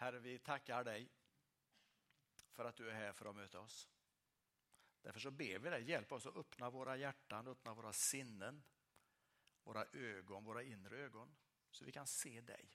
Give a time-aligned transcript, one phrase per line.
[0.00, 1.10] Herre, vi tackar dig
[2.50, 3.88] för att du är här för att möta oss.
[5.02, 8.62] Därför så ber vi dig, hjälp oss att öppna våra hjärtan, öppna våra sinnen,
[9.62, 11.36] våra ögon, våra inre ögon,
[11.70, 12.70] så vi kan se dig.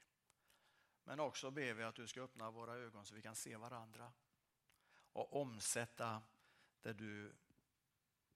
[1.04, 4.14] Men också ber vi att du ska öppna våra ögon så vi kan se varandra
[5.12, 6.23] och omsätta
[6.82, 7.36] det du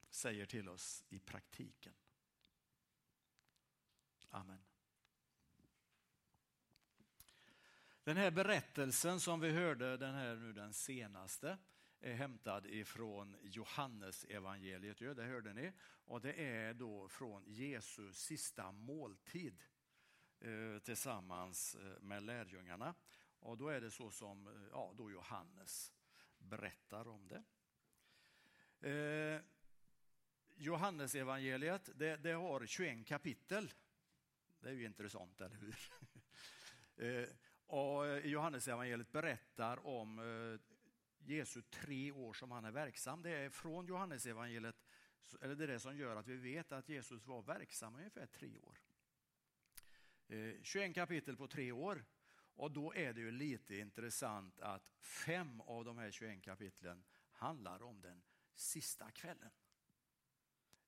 [0.08, 1.94] säger till oss i praktiken.
[8.04, 11.58] Den här berättelsen som vi hörde, den här nu den senaste,
[12.00, 14.98] är hämtad ifrån Johannes evangeliet.
[14.98, 15.72] det hörde ni.
[16.04, 19.62] Och det är då från Jesu sista måltid
[20.40, 22.94] eh, tillsammans eh, med lärjungarna.
[23.40, 25.92] Och då är det så som eh, ja, då Johannes
[26.38, 27.42] berättar om det.
[28.90, 29.42] Eh,
[30.56, 33.72] Johannes evangeliet det, det har 21 kapitel.
[34.60, 35.76] Det är ju intressant, eller hur?
[37.70, 40.60] och eh, I Johannesevangeliet berättar om eh,
[41.18, 43.22] Jesu tre år som han är verksam.
[43.22, 44.76] Det är från Johannesevangeliet
[45.40, 48.58] eller det är det som gör att vi vet att Jesus var verksam ungefär tre
[48.58, 48.78] år.
[50.28, 52.04] Eh, 21 kapitel på tre år.
[52.54, 57.82] Och då är det ju lite intressant att fem av de här 21 kapitlen handlar
[57.82, 58.22] om den
[58.54, 59.50] sista kvällen.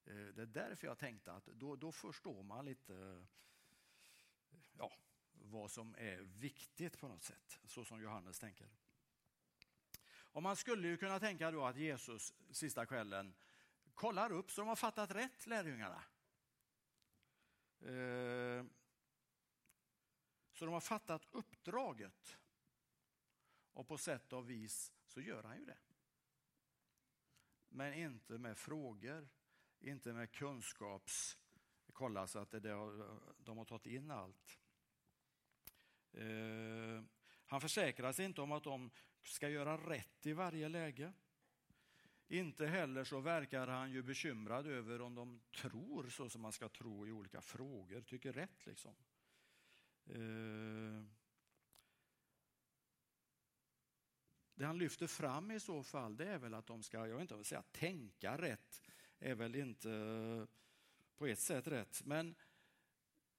[0.04, 3.26] Det är därför jag tänkte att då, då förstår man lite
[4.78, 4.92] ja,
[5.44, 8.70] vad som är viktigt på något sätt, så som Johannes tänker.
[10.32, 13.34] Och man skulle ju kunna tänka då att Jesus sista kvällen
[13.94, 16.04] kollar upp så de har fattat rätt, lärjungarna.
[17.80, 18.64] Eh,
[20.52, 22.38] så de har fattat uppdraget.
[23.72, 25.78] Och på sätt och vis så gör han ju det.
[27.68, 29.28] Men inte med frågor,
[29.80, 31.38] inte med kunskaps...
[31.92, 32.60] Kolla så att det,
[33.38, 34.60] de har tagit in allt.
[36.12, 37.02] Eh,
[37.46, 38.90] han försäkrar sig inte om att de
[39.22, 41.12] ska göra rätt i varje läge.
[42.28, 46.68] Inte heller så verkar han ju bekymrad över om de tror så som man ska
[46.68, 48.94] tro i olika frågor, tycker rätt liksom.
[50.06, 51.04] Eh,
[54.54, 57.22] det han lyfter fram i så fall, det är väl att de ska, jag vill
[57.22, 58.82] inte säga tänka rätt,
[59.18, 60.46] är väl inte eh,
[61.16, 62.34] på ett sätt rätt, men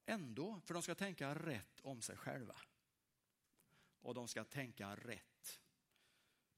[0.05, 2.55] ändå, för de ska tänka rätt om sig själva.
[4.01, 5.59] Och de ska tänka rätt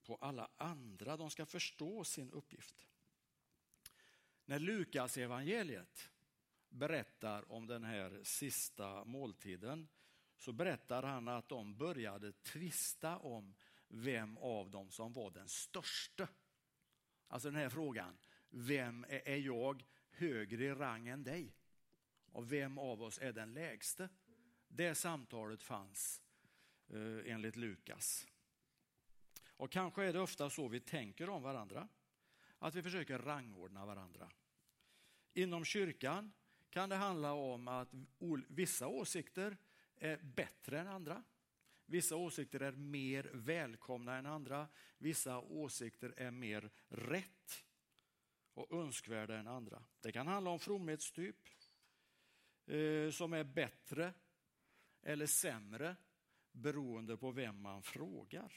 [0.04, 1.18] på alla andra.
[1.18, 2.88] De ska förstå sin uppgift.
[4.46, 6.10] När Lukas evangeliet
[6.70, 9.88] berättar om den här sista måltiden
[10.38, 13.56] så berättar han att de började tvista om
[13.88, 16.28] vem av dem som var den största.
[17.28, 18.18] Alltså den här frågan,
[18.50, 21.56] vem är jag högre i rang än dig?
[22.36, 24.10] Och vem av oss är den lägste?
[24.68, 26.22] Det samtalet fanns
[26.88, 28.28] eh, enligt Lukas.
[29.48, 31.88] Och kanske är det ofta så vi tänker om varandra,
[32.60, 34.32] att vi försöker rangordna varandra.
[35.34, 36.34] Inom kyrkan
[36.70, 37.90] kan det handla om att
[38.48, 39.58] vissa åsikter
[39.96, 41.24] är bättre än andra.
[41.86, 44.68] Vissa åsikter är mer välkomna än andra.
[44.98, 47.66] Vissa åsikter är mer rätt
[48.54, 49.84] och önskvärda än andra.
[50.02, 51.36] Det kan handla om fromhetstyp
[52.66, 54.14] eh, som är bättre
[55.02, 55.96] eller sämre
[56.52, 58.54] beroende på vem man frågar.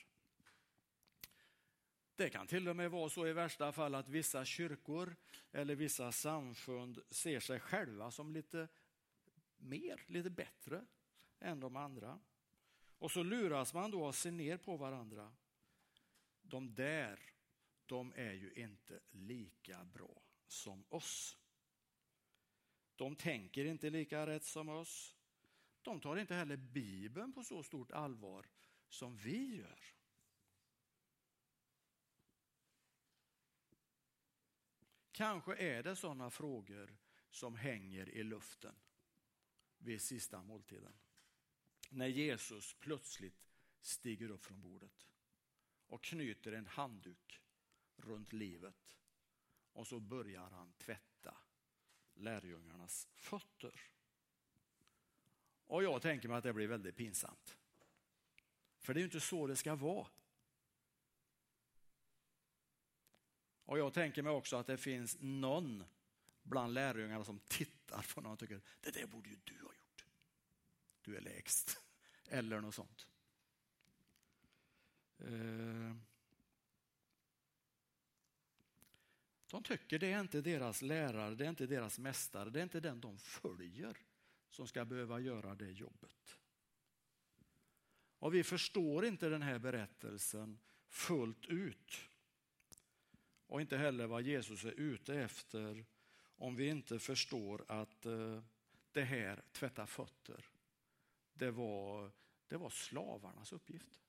[2.17, 5.17] Det kan till och med vara så i värsta fall att vissa kyrkor
[5.53, 8.69] eller vissa samfund ser sig själva som lite
[9.57, 10.87] mer, lite bättre
[11.39, 12.21] än de andra.
[12.99, 15.33] Och så luras man då att se ner på varandra.
[16.43, 17.21] De där,
[17.87, 21.39] de är ju inte lika bra som oss.
[22.99, 25.17] De tänker inte lika rätt som oss.
[25.83, 28.47] De tar inte heller Bibeln på så stort allvar
[28.89, 29.81] som vi gör.
[35.13, 36.97] Kanske är det sådana frågor
[37.31, 38.75] som hänger i luften
[39.79, 40.93] vid sista måltiden.
[41.91, 45.09] När Jesus plötsligt stiger upp från bordet
[45.87, 47.41] och knyter en handduk
[47.97, 48.97] runt livet
[49.73, 51.07] och så börjar han tvätta
[52.19, 53.81] lärjungarnas fötter.
[55.67, 57.56] Och jag tänker mig att det blir väldigt pinsamt.
[58.79, 60.06] För det är ju inte så det ska vara.
[63.65, 65.85] Och jag tänker mig också att det finns någon
[66.43, 70.06] bland lärjungarna som tittar på någon och tycker, det där borde ju du ha gjort.
[71.03, 71.82] Du är lägst.
[72.29, 73.06] Eller något sånt.
[75.19, 75.97] Eh.
[79.50, 82.81] De tycker det är inte deras lärare, det är inte deras mästare, det är inte
[82.81, 83.97] den de följer
[84.50, 86.39] som ska behöva göra det jobbet.
[88.19, 90.59] Och vi förstår inte den här berättelsen
[90.89, 91.97] fullt ut.
[93.47, 95.85] Och inte heller vad Jesus är ute efter
[96.21, 98.43] om vi inte förstår att eh,
[98.93, 100.44] det här, tvätta fötter,
[101.33, 102.12] det var,
[102.47, 104.01] det var slavarnas uppgift.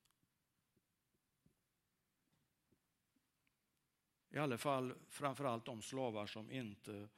[4.30, 7.10] I alla fall framförallt de slavar som inte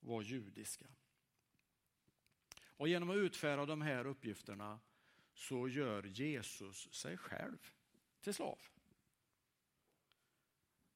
[0.00, 0.86] var judiska.
[2.58, 4.80] Och genom att utföra de här uppgifterna
[5.34, 7.70] så gör Jesus sig själv
[8.20, 8.58] till slav.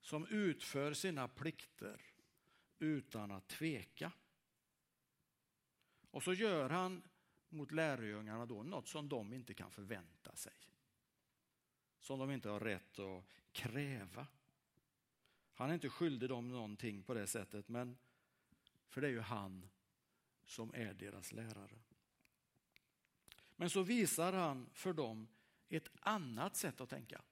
[0.01, 2.01] Som utför sina plikter
[2.79, 4.13] utan att tveka.
[6.11, 7.03] Och så gör han
[7.49, 10.53] mot lärjungarna då något som de inte kan förvänta sig.
[12.01, 14.27] Som de inte har rätt att kräva.
[15.61, 17.99] Han är inte skyldig dem någonting på det sättet, men
[18.89, 19.69] för det är ju han
[20.45, 21.79] som är deras lärare.
[23.57, 25.29] Men så visar han för dem
[25.69, 27.23] ett annat sätt att tänka.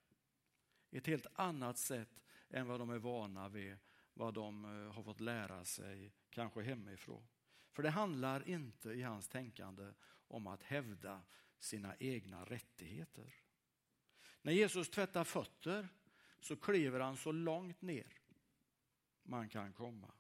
[0.91, 3.77] Ett helt annat sätt än vad de är vana vid,
[4.15, 7.27] vad de eh, har fått lära sig, kanske hemifrån.
[7.73, 11.23] För det handlar inte i hans tänkande om att hävda
[11.59, 13.35] sina egna rättigheter.
[14.43, 15.89] När Jesus tvättar fötter
[16.41, 18.18] så kliver han så långt ner
[19.29, 20.11] man kan komma.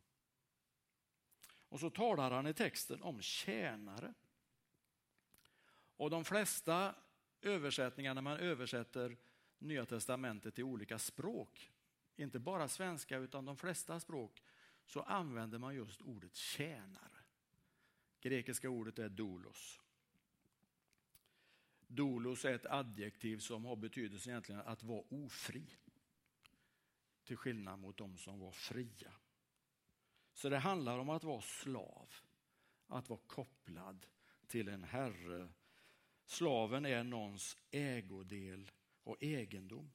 [1.68, 4.14] Och så talar han i texten om tjänare.
[5.96, 6.94] Och de flesta
[7.40, 9.16] översättningar när man översätter
[9.58, 11.72] Nya testamentet till olika språk,
[12.16, 14.42] inte bara svenska utan de flesta språk,
[14.86, 17.18] så använder man just ordet tjänare.
[18.20, 19.80] Grekiska ordet är doulos.
[21.86, 25.76] Doulos är ett adjektiv som har betydelse egentligen att vara ofri.
[27.28, 29.12] Till skillnad mot de som var fria.
[30.32, 32.14] Så det handlar om att vara slav,
[32.86, 34.06] att vara kopplad
[34.46, 35.48] till en herre.
[36.26, 38.70] Slaven är någons ägodel
[39.02, 39.92] och egendom.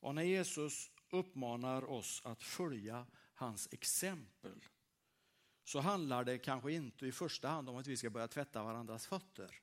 [0.00, 4.64] Och när Jesus uppmanar oss att följa hans exempel
[5.64, 9.06] så handlar det kanske inte i första hand om att vi ska börja tvätta varandras
[9.06, 9.60] fötter.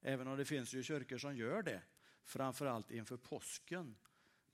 [0.00, 1.82] Även om det finns ju kyrkor som gör det,
[2.24, 3.96] framförallt inför påsken,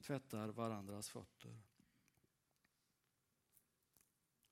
[0.03, 1.61] tvättar varandras fötter.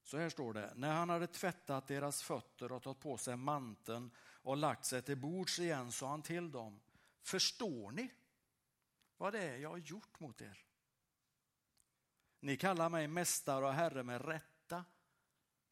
[0.02, 4.10] Så här står det, när han hade tvättat deras fötter och tagit på sig manteln
[4.18, 6.80] och lagt sig till bords igen sa han till dem,
[7.22, 8.14] förstår ni
[9.16, 10.64] vad det är jag har gjort mot er?
[12.40, 14.84] Ni kallar mig mästare och herre med rätta,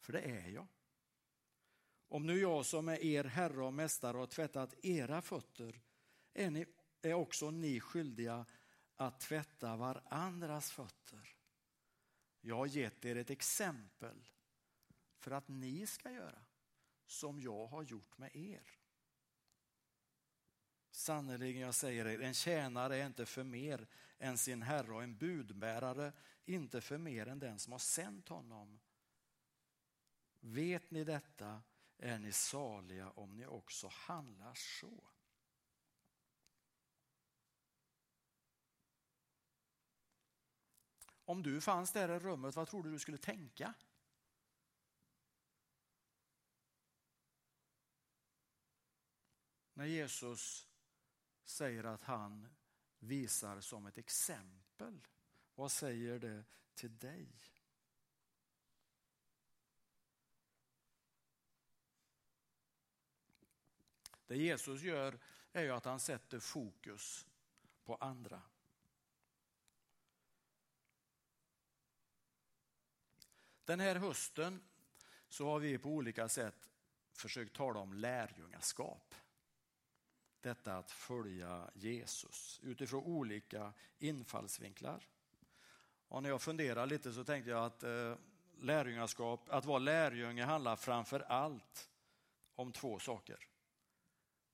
[0.01, 0.67] för det är jag.
[2.09, 5.81] Om nu jag som är er herre och mästare har tvättat era fötter
[6.33, 6.67] är, ni,
[7.03, 8.47] är också ni skyldiga
[8.97, 11.37] att tvätta varandras fötter.
[12.41, 14.29] Jag har gett er ett exempel
[15.17, 16.45] för att ni ska göra
[17.07, 18.71] som jag har gjort med er.
[20.91, 23.87] Sannerligen, jag säger er, en tjänare är inte för mer
[24.19, 26.13] än sin herre och en budbärare
[26.45, 28.81] inte för mer än den som har sänt honom.
[30.41, 31.63] Vet ni detta
[31.99, 35.14] är ni saliga om ni också handlar så.
[41.25, 43.75] Om du fanns där i rummet, vad tror du du skulle tänka?
[49.73, 50.69] När Jesus
[51.45, 52.49] säger att han
[52.99, 55.07] visar som ett exempel,
[55.55, 56.45] vad säger det
[56.75, 57.41] till dig?
[64.27, 65.19] Det Jesus gör
[65.53, 67.27] är ju att han sätter fokus
[67.85, 68.43] på andra.
[73.65, 74.63] Den här hösten
[75.29, 76.71] så har vi på olika sätt
[77.13, 79.15] försökt tala om lärjungaskap.
[80.41, 85.09] Detta att följa Jesus utifrån olika infallsvinklar.
[86.09, 88.17] Och när jag funderar lite så tänkte jag att eh,
[88.61, 91.91] lärjungaskap, att vara lärjunge handlar framför allt
[92.55, 93.49] om två saker.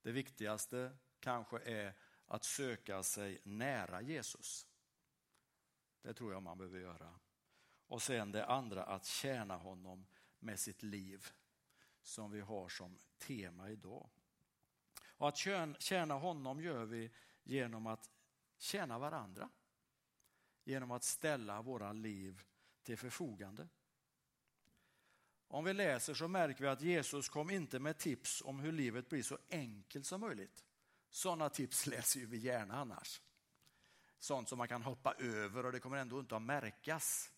[0.02, 1.94] Det viktigaste kanske är
[2.26, 4.66] att söka sig nära Jesus.
[6.02, 7.14] Det tror jag man behöver göra.
[7.90, 10.06] Och sen det andra att tjäna honom
[10.38, 11.28] med sitt liv
[12.02, 14.10] som vi har som tema idag.
[15.04, 15.36] Och att
[15.82, 17.10] tjäna honom gör vi
[17.42, 18.10] genom att
[18.58, 19.50] tjäna varandra.
[20.64, 22.42] Genom att ställa våra liv
[22.82, 23.68] till förfogande.
[25.48, 29.08] Om vi läser så märker vi att Jesus kom inte med tips om hur livet
[29.08, 30.64] blir så enkelt som möjligt.
[31.08, 33.20] Sådana tips läser vi gärna annars.
[34.18, 37.32] Sånt som man kan hoppa över och det kommer ändå inte att märkas.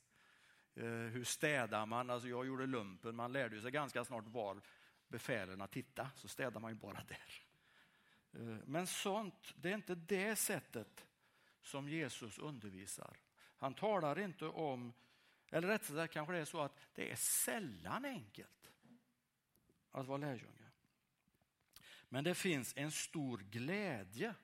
[0.75, 2.11] Eh, hur städar man?
[2.11, 4.61] Alltså jag gjorde lumpen, man lärde sig ganska snart var
[5.09, 7.43] befälen titta, så städar man ju bara där.
[8.33, 11.07] Eh, men sånt, det är inte det sättet
[11.62, 13.17] som Jesus undervisar.
[13.57, 14.93] Han talar inte om,
[15.50, 18.71] eller rättare sagt kanske det är så att det är sällan enkelt
[19.91, 20.71] att vara lärjunge.
[22.09, 24.35] Men det finns en stor glädje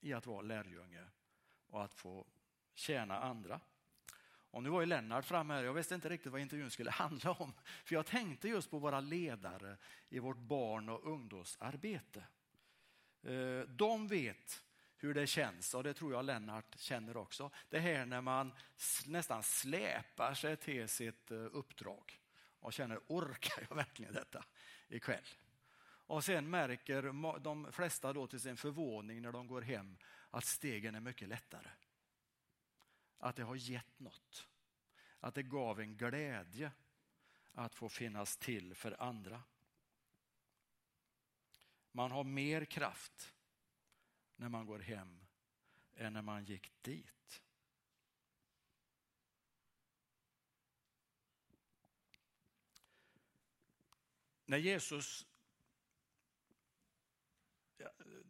[0.00, 1.04] i att vara lärjunge
[1.66, 2.26] och att få
[2.74, 3.60] tjäna andra.
[4.58, 7.30] Och nu var ju Lennart framme här, jag visste inte riktigt vad intervjun skulle handla
[7.30, 7.52] om.
[7.84, 9.76] För jag tänkte just på våra ledare
[10.08, 12.24] i vårt barn och ungdomsarbete.
[13.22, 14.64] Eh, de vet
[14.96, 17.50] hur det känns och det tror jag Lennart känner också.
[17.68, 18.52] Det här när man
[19.06, 22.20] nästan släpar sig till sitt eh, uppdrag
[22.60, 24.44] och känner, orkar jag verkligen detta
[24.88, 25.28] ikväll?
[25.82, 27.02] Och sen märker
[27.40, 29.96] de flesta då till sin förvåning när de går hem
[30.30, 31.68] att stegen är mycket lättare.
[33.18, 34.48] Att det har gett något.
[35.20, 36.72] Att det gav en glädje
[37.52, 39.42] att få finnas till för andra.
[41.92, 43.34] Man har mer kraft
[44.36, 45.24] när man går hem
[45.94, 47.42] än när man gick dit.
[54.44, 55.26] När Jesus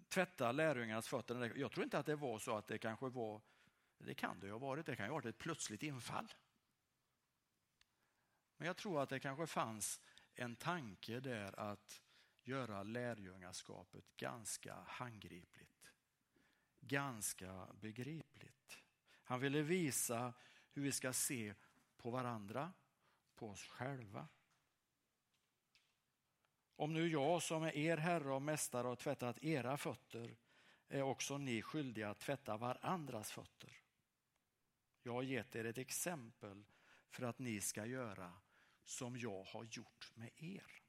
[0.08, 3.40] tvättar lärjungarnas fötter, jag tror inte att det var så att det kanske var,
[3.98, 6.34] det kan det ju ha varit, det kan ju ha varit ett plötsligt infall.
[8.56, 10.00] Men jag tror att det kanske fanns
[10.34, 12.02] en tanke där att
[12.42, 15.92] göra lärjungaskapet ganska handgripligt.
[16.80, 18.82] Ganska begripligt.
[19.22, 20.32] Han ville visa
[20.72, 21.54] hur vi ska se
[21.96, 22.72] på varandra,
[23.34, 24.28] på oss själva.
[26.76, 30.36] Om nu jag som är er herre och mästare har tvättat era fötter
[30.88, 33.87] är också ni skyldiga att tvätta varandras fötter.
[35.08, 36.64] Jag har gett er ett exempel
[37.10, 38.32] för att ni ska göra
[38.84, 40.82] som jag har gjort med er.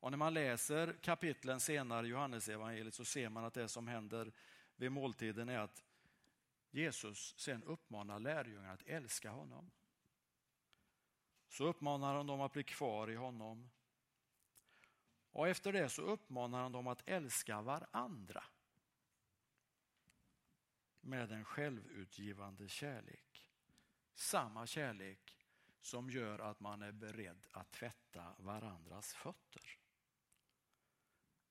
[0.00, 4.32] Och när man läser kapitlen senare i Johannesevangeliet så ser man att det som händer
[4.76, 5.84] vid måltiden är att
[6.70, 9.70] Jesus sen uppmanar lärjungarna att älska honom.
[11.48, 13.70] Så uppmanar han dem att bli kvar i honom.
[15.30, 18.44] Och efter det så uppmanar han dem att älska varandra
[21.06, 23.48] med en självutgivande kärlek.
[24.14, 25.36] Samma kärlek
[25.80, 29.78] som gör att man är beredd att tvätta varandras fötter.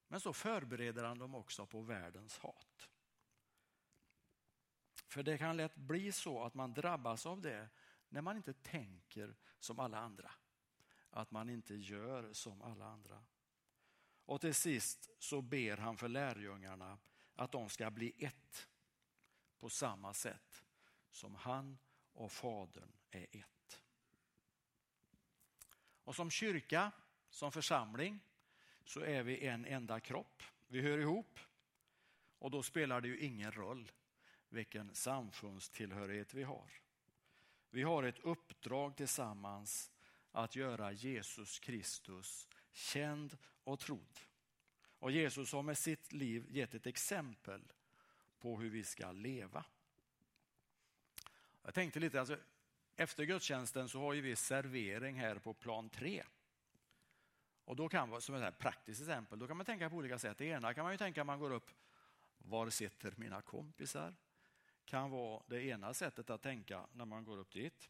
[0.07, 2.89] Men så förbereder han dem också på världens hat.
[5.07, 7.69] För det kan lätt bli så att man drabbas av det
[8.09, 10.31] när man inte tänker som alla andra.
[11.09, 13.23] Att man inte gör som alla andra.
[14.25, 16.97] Och till sist så ber han för lärjungarna
[17.35, 18.67] att de ska bli ett
[19.65, 20.63] på samma sätt
[21.09, 21.77] som han
[22.13, 23.81] och Fadern är ett.
[26.03, 26.91] Och som kyrka,
[27.29, 28.19] som församling,
[28.83, 30.43] så är vi en enda kropp.
[30.67, 31.39] Vi hör ihop
[32.39, 33.91] och då spelar det ju ingen roll
[34.49, 36.71] vilken samfundstillhörighet vi har.
[37.69, 39.91] Vi har ett uppdrag tillsammans
[40.31, 44.19] att göra Jesus Kristus känd och trodd.
[44.99, 47.61] Och Jesus har med sitt liv gett ett exempel
[48.45, 49.65] på hur vi ska leva.
[51.63, 52.37] Jag tänkte lite, alltså,
[52.95, 56.23] efter gudstjänsten så har ju vi servering här på plan 3.
[57.63, 60.37] Och då kan, man, som ett praktiskt exempel, då kan man tänka på olika sätt.
[60.37, 61.71] Det ena kan man ju tänka man går upp,
[62.37, 64.15] var sitter mina kompisar?
[64.85, 67.89] Kan vara det ena sättet att tänka när man går upp dit.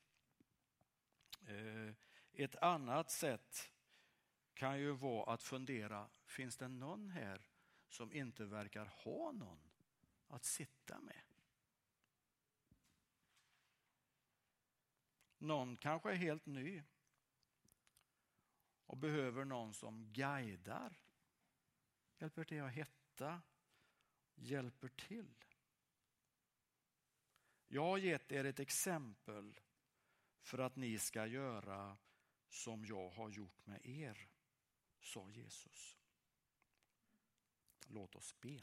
[1.48, 1.94] Eh,
[2.34, 3.72] ett annat sätt
[4.54, 7.42] kan ju vara att fundera, finns det någon här
[7.90, 9.65] som inte verkar ha någon
[10.36, 11.22] att sitta med?
[15.38, 16.84] Någon kanske är helt ny
[18.86, 21.00] och behöver någon som guidar,
[22.18, 23.42] hjälper till att hitta,
[24.36, 25.36] hjälper till.
[27.68, 29.60] Jag har gett er ett exempel
[30.42, 31.98] för att ni ska göra
[32.50, 34.30] som jag har gjort med er,
[35.00, 35.98] sa Jesus.
[37.88, 38.62] Låt oss be.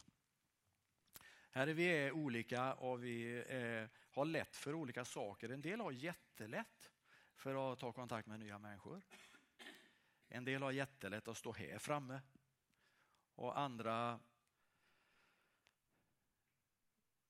[1.54, 5.48] Herre, vi är olika och vi eh, har lätt för olika saker.
[5.48, 6.92] En del har jättelätt
[7.34, 9.02] för att ta kontakt med nya människor.
[10.28, 12.20] En del har jättelätt att stå här framme
[13.34, 14.20] och andra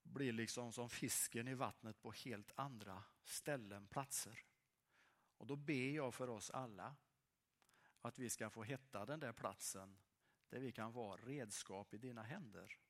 [0.02, 4.44] blir liksom som fisken i vattnet på helt andra ställen, platser.
[5.36, 6.96] Och då ber jag för oss alla
[8.00, 9.98] att vi ska få hitta den där platsen
[10.48, 12.81] där vi kan vara redskap i dina händer.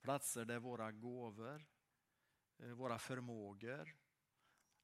[0.00, 1.66] Platser där våra gåvor,
[2.58, 3.96] eh, våra förmågor,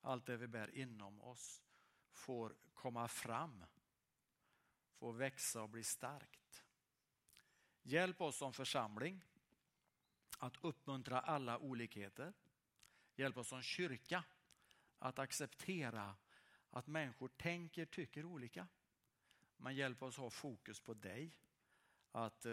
[0.00, 1.62] allt det vi bär inom oss
[2.11, 3.64] får komma fram,
[4.94, 6.64] får växa och bli starkt.
[7.82, 9.25] Hjälp oss som församling
[10.38, 12.32] att uppmuntra alla olikheter.
[13.16, 14.25] Hjälp oss som kyrka
[14.99, 16.16] att acceptera
[16.70, 18.68] att människor tänker, tycker olika.
[19.56, 21.38] Men hjälp oss ha fokus på dig
[22.12, 22.52] att, eh,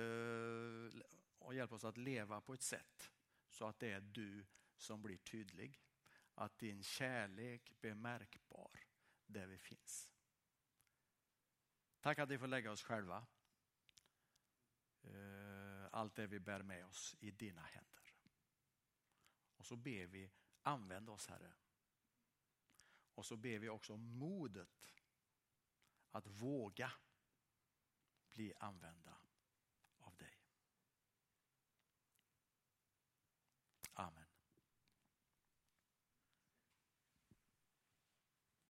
[1.44, 3.12] och hjälp oss att leva på ett sätt
[3.50, 4.46] så att det är du
[4.76, 5.80] som blir tydlig.
[6.36, 8.80] Att din kärlek blir märkbar
[9.26, 10.10] där vi finns.
[12.00, 13.26] Tack att vi får lägga oss själva.
[15.02, 18.14] Eh, allt det vi bär med oss i dina händer.
[19.56, 20.32] Och så ber vi,
[20.62, 21.54] använd oss Herre.
[23.16, 24.94] Och så ber vi också om modet
[26.12, 26.92] att våga
[28.32, 29.23] bli använda